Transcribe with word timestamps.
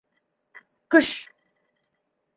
—Көш! 0.95 1.13